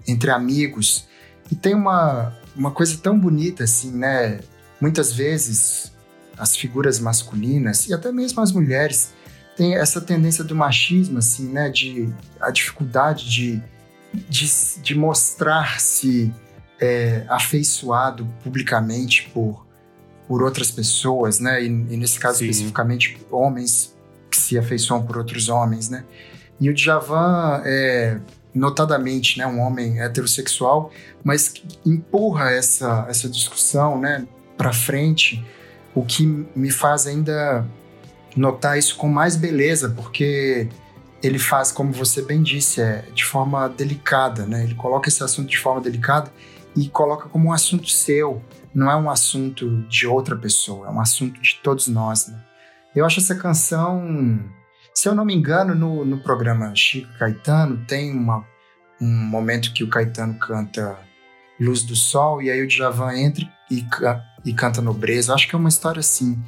[0.07, 1.07] entre amigos.
[1.51, 4.41] E tem uma, uma coisa tão bonita, assim, né?
[4.81, 5.93] Muitas vezes
[6.37, 9.13] as figuras masculinas e até mesmo as mulheres
[9.57, 11.69] tem essa tendência do machismo, assim, né?
[11.71, 12.09] De
[12.41, 13.63] a dificuldade de,
[14.29, 14.51] de,
[14.83, 16.33] de mostrar-se
[16.81, 19.67] é, afeiçoado publicamente por,
[20.27, 21.63] por outras pessoas, né?
[21.63, 22.47] E, e nesse caso Sim.
[22.47, 23.95] especificamente homens
[24.31, 26.05] que se afeiçoam por outros homens, né?
[26.61, 28.21] E o Djavan é,
[28.55, 35.45] notadamente, né, um homem heterossexual, mas empurra essa, essa discussão, né, para frente,
[35.95, 37.67] o que me faz ainda
[38.37, 40.69] notar isso com mais beleza, porque
[41.23, 44.65] ele faz, como você bem disse, é, de forma delicada, né?
[44.65, 46.31] Ele coloca esse assunto de forma delicada
[46.77, 48.43] e coloca como um assunto seu,
[48.75, 52.39] não é um assunto de outra pessoa, é um assunto de todos nós, né?
[52.95, 54.39] Eu acho essa canção,
[54.95, 58.47] se eu não me engano, no, no programa Chico Caetano tem uma,
[59.01, 60.97] um momento que o Caetano canta
[61.61, 63.85] Luz do Sol e aí o Djavan entra e,
[64.45, 65.35] e canta Nobreza.
[65.35, 66.41] Acho que é uma história assim.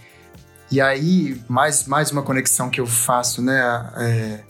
[0.71, 3.91] E aí, mais, mais uma conexão que eu faço, né?
[3.97, 4.41] É,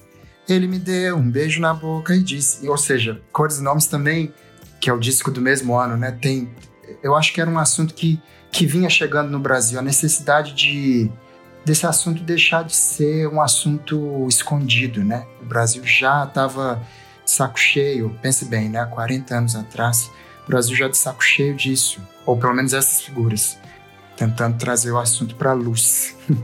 [0.48, 2.68] ele me deu um beijo na boca e disse.
[2.68, 4.32] Ou seja, Cores e Nomes também,
[4.80, 6.12] que é o disco do mesmo ano, né?
[6.12, 6.50] Tem.
[7.02, 11.10] Eu acho que era um assunto que, que vinha chegando no Brasil, a necessidade de
[11.66, 15.26] desse assunto deixar de ser um assunto escondido, né?
[15.42, 16.80] O Brasil já estava
[17.24, 18.78] saco cheio, pense bem, né?
[18.78, 20.08] Há 40 anos atrás,
[20.44, 23.58] o Brasil já de saco cheio disso, ou pelo menos essas figuras
[24.16, 26.16] tentando trazer o assunto para a luz.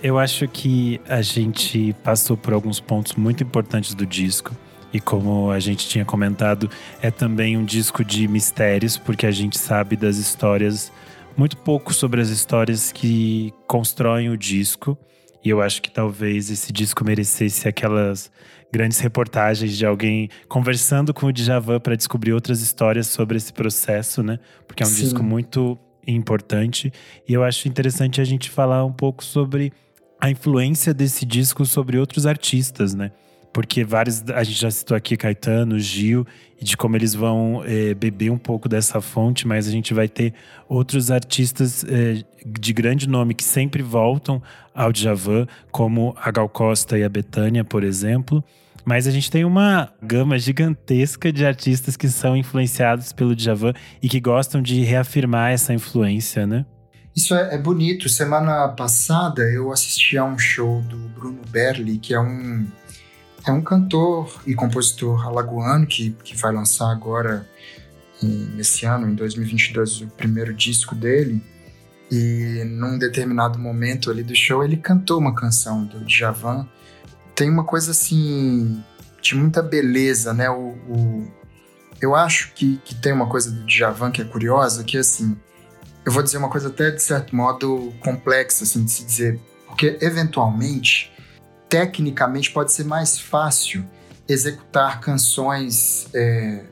[0.00, 4.56] Eu acho que a gente passou por alguns pontos muito importantes do disco.
[4.92, 6.70] E como a gente tinha comentado,
[7.02, 10.90] é também um disco de mistérios, porque a gente sabe das histórias,
[11.36, 14.98] muito pouco sobre as histórias que constroem o disco.
[15.44, 18.30] E eu acho que talvez esse disco merecesse aquelas
[18.72, 24.22] grandes reportagens de alguém conversando com o Djavan para descobrir outras histórias sobre esse processo,
[24.22, 24.38] né?
[24.66, 25.02] Porque é um Sim.
[25.04, 26.92] disco muito importante.
[27.28, 29.72] E eu acho interessante a gente falar um pouco sobre
[30.20, 33.10] a influência desse disco sobre outros artistas, né?
[33.52, 36.26] Porque vários, a gente já citou aqui Caetano, Gil,
[36.60, 40.08] e de como eles vão é, beber um pouco dessa fonte, mas a gente vai
[40.08, 40.34] ter
[40.68, 44.40] outros artistas é, de grande nome que sempre voltam
[44.74, 48.44] ao Djavan, como a Gal Costa e a Betânia, por exemplo.
[48.84, 54.08] Mas a gente tem uma gama gigantesca de artistas que são influenciados pelo Djavan e
[54.08, 56.64] que gostam de reafirmar essa influência, né?
[57.14, 58.08] Isso é, é, bonito.
[58.08, 62.66] Semana passada eu assisti a um show do Bruno Berli, que é um,
[63.46, 67.48] é um cantor e compositor alagoano que, que vai lançar agora,
[68.22, 71.42] nesse ano, em 2022, o primeiro disco dele.
[72.10, 76.66] E num determinado momento ali do show, ele cantou uma canção do Djavan
[77.40, 78.84] tem uma coisa assim
[79.22, 80.50] de muita beleza, né?
[80.50, 81.32] O, o,
[81.98, 85.34] eu acho que, que tem uma coisa do Djavan que é curiosa, que assim,
[86.04, 89.96] eu vou dizer uma coisa até de certo modo complexa, assim, de se dizer, porque
[90.02, 91.10] eventualmente,
[91.70, 93.86] tecnicamente, pode ser mais fácil
[94.28, 96.64] executar canções é,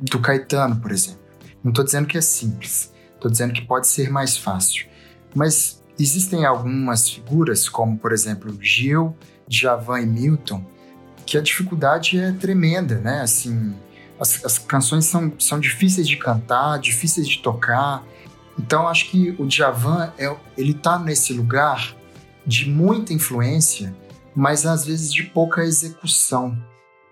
[0.00, 1.20] do Caetano, por exemplo.
[1.62, 4.86] Não estou dizendo que é simples, estou dizendo que pode ser mais fácil.
[5.34, 9.14] Mas existem algumas figuras, como por exemplo Gil,
[9.48, 10.64] Djavan e Milton,
[11.26, 13.20] que a dificuldade é tremenda, né?
[13.20, 13.74] Assim,
[14.20, 18.04] as, as canções são, são difíceis de cantar, difíceis de tocar.
[18.58, 21.94] Então, acho que o Djavan, é, ele tá nesse lugar
[22.46, 23.94] de muita influência,
[24.38, 26.56] mas às vezes de pouca execução,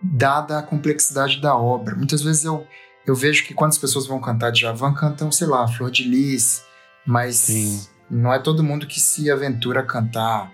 [0.01, 1.97] dada a complexidade da obra.
[1.97, 2.65] Muitas vezes eu,
[3.05, 6.63] eu vejo que quando as pessoas vão cantar Djavan, cantam, sei lá, Flor de Lis,
[7.05, 7.85] mas Sim.
[8.09, 10.53] não é todo mundo que se aventura a cantar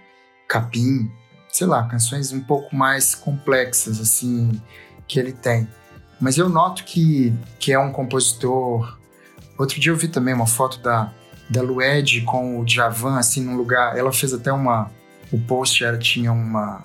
[0.48, 1.12] Capim,
[1.50, 4.58] sei lá, canções um pouco mais complexas, assim,
[5.06, 5.68] que ele tem.
[6.18, 8.98] Mas eu noto que, que é um compositor.
[9.58, 11.12] Outro dia eu vi também uma foto da,
[11.50, 13.94] da Lued com o Djavan, assim, num lugar.
[13.94, 14.90] Ela fez até uma.
[15.32, 16.82] O post era, tinha uma.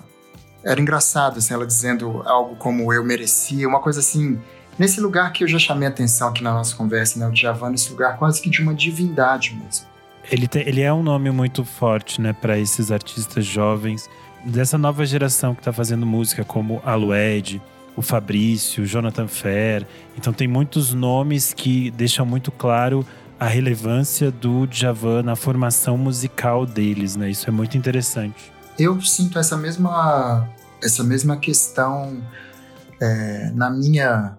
[0.64, 4.40] Era engraçado, assim, ela dizendo algo como eu merecia, uma coisa assim.
[4.78, 7.26] Nesse lugar que eu já chamei atenção aqui na nossa conversa, né?
[7.26, 9.86] O Djavan, nesse lugar quase que de uma divindade mesmo.
[10.30, 14.08] Ele, tem, ele é um nome muito forte, né, para esses artistas jovens
[14.44, 17.60] dessa nova geração que está fazendo música, como a Lued,
[17.96, 19.86] o Fabrício, o Jonathan Fer.
[20.16, 23.04] Então tem muitos nomes que deixam muito claro
[23.38, 27.30] a relevância do Djavan na formação musical deles, né?
[27.30, 28.52] Isso é muito interessante.
[28.78, 30.48] Eu sinto essa mesma
[30.82, 32.22] essa mesma questão
[33.00, 34.38] é, na minha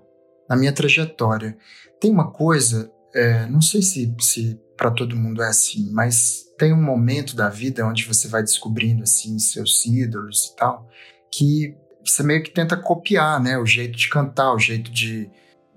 [0.50, 1.58] na minha trajetória.
[2.00, 6.74] Tem uma coisa, é, não sei se, se para todo mundo é assim, mas tem
[6.74, 10.88] um momento da vida onde você vai descobrindo assim seus ídolos e tal,
[11.32, 15.30] que você meio que tenta copiar, né, o jeito de cantar, o jeito de,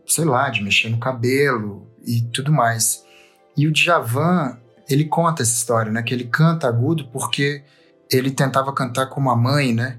[0.06, 3.04] sei lá, de mexer no cabelo e tudo mais.
[3.56, 7.62] E o Djavan, ele conta essa história, né, que ele canta agudo porque
[8.10, 9.98] ele tentava cantar como a mãe, né?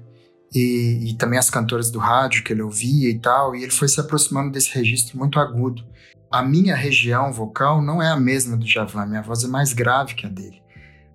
[0.54, 3.88] E, e, também as cantoras do rádio que ele ouvia e tal, e ele foi
[3.88, 5.84] se aproximando desse registro muito agudo.
[6.30, 10.14] A minha região vocal não é a mesma do Djavan, minha voz é mais grave
[10.14, 10.62] que a dele.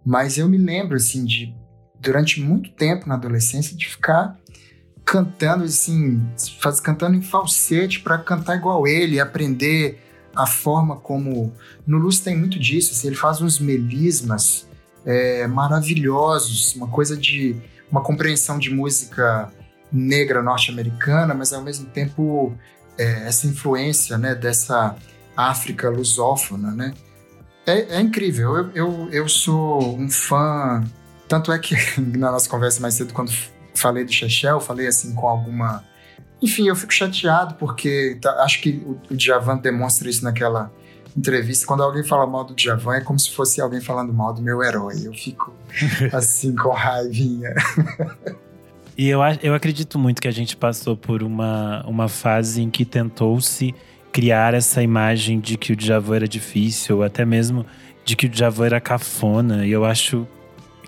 [0.06, 1.56] Mas eu me lembro, assim, de
[2.02, 4.38] durante muito tempo na adolescência de ficar
[5.06, 6.22] cantando assim,
[6.62, 10.00] faz, cantando em falsete para cantar igual ele, aprender
[10.40, 11.54] a forma como.
[11.86, 14.68] No Luz tem muito disso, assim, ele faz uns melismas
[15.06, 17.56] é, maravilhosos, uma coisa de.
[17.92, 19.52] uma compreensão de música
[19.92, 22.54] negra norte-americana, mas ao mesmo tempo
[22.98, 24.96] é, essa influência né, dessa
[25.36, 26.94] África lusófona, né?
[27.66, 30.84] É, é incrível, eu, eu, eu sou um fã.
[31.28, 31.76] Tanto é que
[32.18, 33.32] na nossa conversa mais cedo, quando
[33.76, 35.84] falei do Chechel, falei assim com alguma.
[36.42, 40.72] Enfim, eu fico chateado porque tá, acho que o, o Djavan demonstra isso naquela
[41.16, 41.66] entrevista.
[41.66, 44.64] Quando alguém fala mal do Djavan, é como se fosse alguém falando mal do meu
[44.64, 44.96] herói.
[45.04, 45.54] Eu fico
[46.14, 47.54] assim com raivinha.
[48.98, 52.84] E eu, eu acredito muito que a gente passou por uma, uma fase em que
[52.84, 53.74] tentou-se
[54.12, 57.66] criar essa imagem de que o Djavan era difícil, ou até mesmo
[58.04, 59.66] de que o Djavan era cafona.
[59.66, 60.28] E eu acho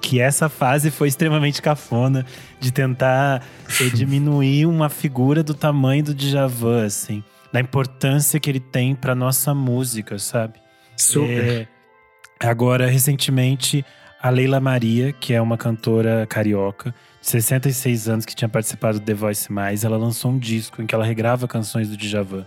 [0.01, 2.25] que essa fase foi extremamente cafona
[2.59, 3.43] de tentar
[3.79, 7.23] eh, diminuir uma figura do tamanho do Djavan, assim,
[7.53, 10.59] da importância que ele tem para nossa música, sabe?
[10.97, 11.67] Super.
[12.41, 13.85] É, agora, recentemente,
[14.21, 19.13] a Leila Maria, que é uma cantora carioca, 66 anos que tinha participado do The
[19.13, 22.45] Voice Mais, ela lançou um disco em que ela regrava canções do Djavan.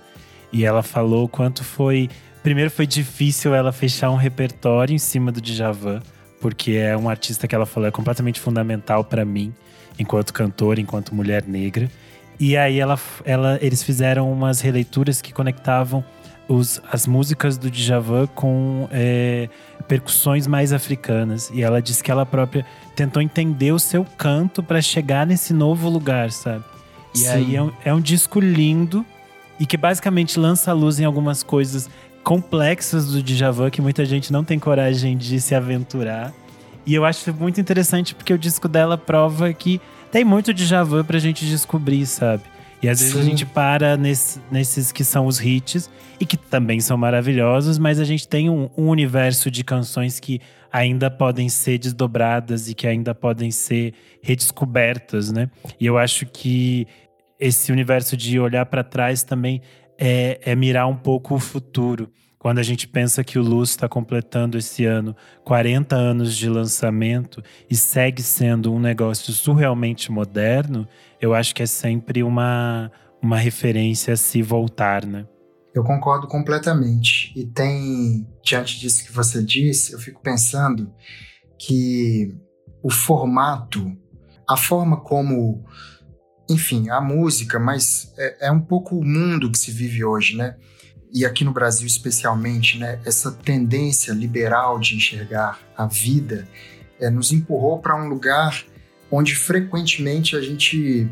[0.52, 2.09] E ela falou quanto foi.
[2.42, 6.00] Primeiro foi difícil ela fechar um repertório em cima do Djavan,
[6.45, 9.51] porque é um artista que ela falou é completamente fundamental para mim,
[9.99, 11.90] enquanto cantora, enquanto mulher negra.
[12.38, 16.05] E aí ela, ela, eles fizeram umas releituras que conectavam
[16.47, 19.49] os, as músicas do Djavan com é,
[19.88, 21.51] percussões mais africanas.
[21.51, 25.88] E ela disse que ela própria tentou entender o seu canto para chegar nesse novo
[25.88, 26.62] lugar, sabe?
[27.14, 27.28] E Sim.
[27.28, 29.03] aí é um, é um disco lindo
[29.59, 31.88] e que basicamente lança a luz em algumas coisas
[32.24, 36.32] complexas do Djavan que muita gente não tem coragem de se aventurar.
[36.86, 41.18] E eu acho muito interessante porque o disco dela prova que tem muito Djavan pra
[41.18, 42.42] gente descobrir, sabe?
[42.82, 43.04] E às Sim.
[43.04, 45.88] vezes a gente para nesse, nesses que são os hits
[46.20, 50.40] e que também são maravilhosos, mas a gente tem um, um, universo de canções que
[50.72, 55.48] ainda podem ser desdobradas e que ainda podem ser redescobertas, né?
[55.80, 56.86] E eu acho que
[57.38, 59.60] esse universo de olhar para trás também
[59.99, 62.11] é, é mirar um pouco o futuro.
[62.38, 67.42] Quando a gente pensa que o Luz está completando esse ano 40 anos de lançamento
[67.70, 70.86] e segue sendo um negócio surrealmente moderno,
[71.18, 72.92] eu acho que é sempre uma,
[73.22, 75.26] uma referência a se voltar, né?
[75.74, 77.32] Eu concordo completamente.
[77.34, 80.92] E tem, diante disso que você disse, eu fico pensando
[81.59, 82.32] que
[82.82, 83.90] o formato,
[84.49, 85.64] a forma como,
[86.49, 90.57] enfim, a música, mas é, é um pouco o mundo que se vive hoje, né?
[91.12, 93.01] E aqui no Brasil especialmente, né?
[93.05, 96.47] Essa tendência liberal de enxergar a vida
[97.01, 98.64] é, nos empurrou para um lugar
[99.11, 101.09] onde frequentemente a gente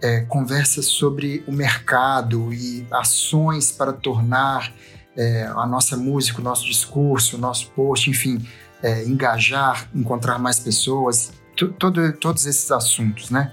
[0.00, 4.72] é, conversa sobre o mercado e ações para tornar
[5.16, 8.44] é, a nossa música, o nosso discurso, o nosso post, enfim,
[8.82, 11.32] é, engajar, encontrar mais pessoas,
[11.78, 13.52] todo, todos esses assuntos, né?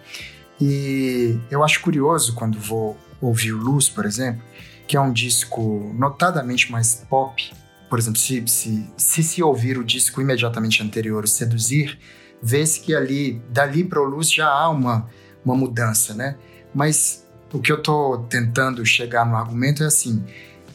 [0.62, 4.42] E eu acho curioso quando vou ouvir o Luz, por exemplo,
[4.88, 7.52] que é um disco notadamente mais pop.
[7.90, 11.98] Por exemplo, se se, se, se ouvir o disco imediatamente anterior, o Seduzir,
[12.42, 15.10] vê-se que ali, dali para o Luz, já há uma,
[15.44, 16.38] uma mudança, né?
[16.74, 20.24] Mas o que eu estou tentando chegar no argumento é assim: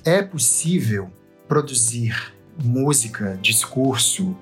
[0.05, 1.11] é possível
[1.47, 4.37] produzir música, discurso,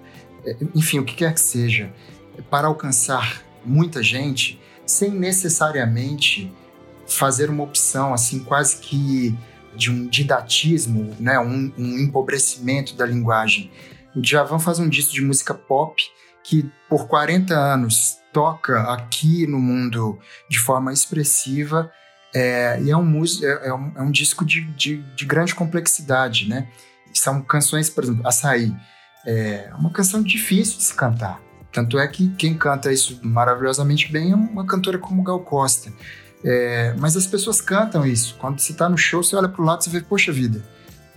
[0.44, 1.92] é, enfim, o que quer que seja,
[2.50, 6.52] para alcançar muita gente sem necessariamente
[7.06, 9.36] fazer uma opção assim quase que
[9.74, 13.70] de um didatismo, né, um, um empobrecimento da linguagem.
[14.14, 16.02] O Djavan faz um disco de música pop
[16.44, 20.18] que por 40 anos toca aqui no mundo
[20.48, 21.90] de forma expressiva
[22.34, 26.48] é, e é um, é, é, um, é um disco de, de, de, grande complexidade,
[26.48, 26.66] né?
[27.12, 28.74] São canções, por exemplo, Açaí,
[29.26, 31.42] é uma canção difícil de se cantar.
[31.72, 35.90] Tanto é que quem canta isso maravilhosamente bem é uma cantora como Gal Costa.
[36.44, 38.36] É, mas as pessoas cantam isso.
[38.38, 40.62] Quando você está no show, você olha para o lado e vê, poxa vida,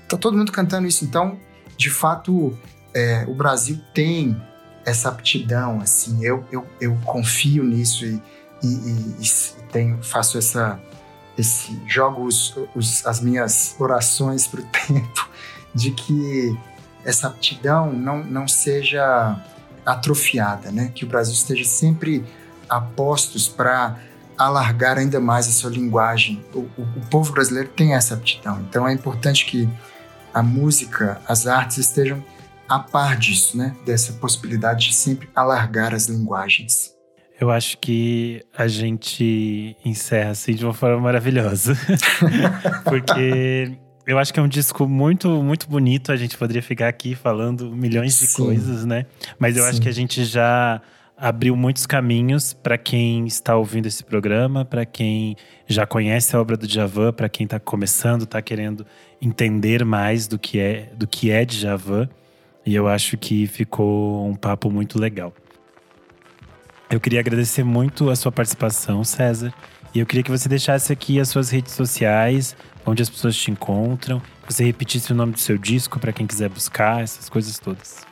[0.08, 1.04] tá todo mundo cantando isso.
[1.04, 1.38] Então,
[1.78, 2.58] de fato,
[2.94, 4.40] é, o Brasil tem
[4.86, 8.22] essa aptidão, assim, eu, eu, eu confio nisso e,
[8.64, 10.80] e, e, e tenho, faço essa,
[11.36, 15.30] esse, jogo os, os, as minhas orações para o tempo
[15.74, 16.56] de que
[17.04, 19.36] essa aptidão não, não seja
[19.86, 20.92] atrofiada, né?
[20.94, 22.26] Que o Brasil esteja sempre
[22.70, 24.00] a postos para
[24.38, 26.44] alargar ainda mais a sua linguagem.
[26.54, 29.70] O, o, o, povo brasileiro tem essa aptidão, então é importante que
[30.34, 32.24] a música, as artes estejam
[32.68, 33.76] a par disso, né?
[33.86, 36.94] Dessa possibilidade de sempre alargar as linguagens.
[37.40, 41.78] Eu acho que a gente encerra assim de uma forma maravilhosa.
[42.84, 43.78] Porque
[44.08, 46.12] eu acho que é um disco muito, muito bonito.
[46.12, 48.44] A gente poderia ficar aqui falando milhões de Sim.
[48.44, 49.06] coisas, né?
[49.40, 49.70] Mas eu Sim.
[49.70, 50.82] acho que a gente já
[51.18, 55.36] abriu muitos caminhos para quem está ouvindo esse programa, para quem
[55.66, 58.86] já conhece a obra do Djavan, para quem está começando, está querendo
[59.22, 62.10] entender mais do que é do que é Djavan.
[62.66, 65.34] E eu acho que ficou um papo muito legal.
[66.90, 69.54] Eu queria agradecer muito a sua participação, César.
[69.94, 72.56] E eu queria que você deixasse aqui as suas redes sociais,
[72.86, 76.50] onde as pessoas te encontram, você repetisse o nome do seu disco para quem quiser
[76.50, 78.06] buscar, essas coisas todas.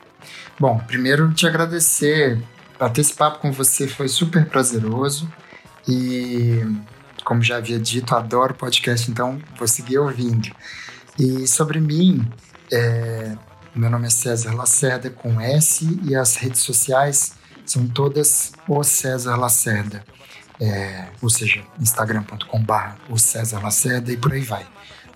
[0.58, 2.42] Bom, primeiro te agradecer.
[2.78, 5.30] Bater esse papo com você foi super prazeroso.
[5.86, 6.60] E,
[7.24, 10.50] como já havia dito, adoro podcast, então vou seguir ouvindo.
[11.18, 12.26] E sobre mim,
[12.72, 13.36] é,
[13.74, 19.36] meu nome é César Lacerda com S e as redes sociais são todas o César
[19.36, 20.04] Lacerda.
[20.60, 22.74] É, ou seja, instagram.com.br
[23.08, 24.66] o César Lacerda e por aí vai.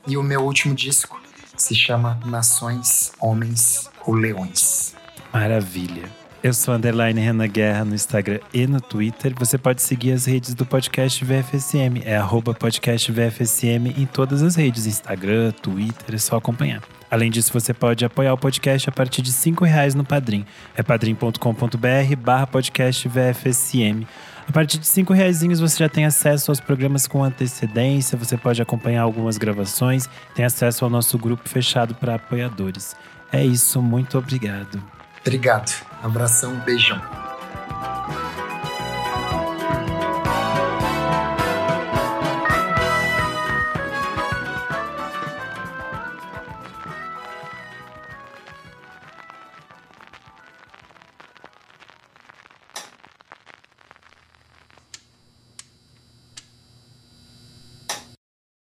[0.06, 1.20] E o meu último disco
[1.56, 4.94] se chama Nações, Homens ou Leões.
[5.32, 6.04] Maravilha.
[6.40, 9.34] Eu sou Underline Renan Guerra no Instagram e no Twitter.
[9.36, 12.02] Você pode seguir as redes do podcast VFSM.
[12.04, 16.80] É arroba podcast VFSM em todas as redes: Instagram, Twitter, é só acompanhar.
[17.10, 20.46] Além disso, você pode apoiar o podcast a partir de R$ reais no Padrim.
[20.76, 24.06] É padrim.com.br barra podcast VFSM.
[24.48, 28.62] A partir de cinco reais você já tem acesso aos programas com antecedência, você pode
[28.62, 32.96] acompanhar algumas gravações, tem acesso ao nosso grupo fechado para apoiadores.
[33.30, 34.82] É isso, muito obrigado.
[35.20, 35.70] Obrigado.
[36.02, 37.27] Abração, beijão.